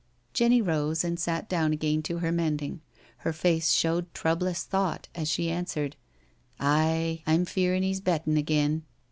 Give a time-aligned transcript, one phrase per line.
[0.33, 2.81] Jenny rose and sat down again to her mending.
[3.17, 5.95] Her face showed troublous thought as she answered,
[6.59, 8.81] Aye— I'm feerin' he's bettin' again.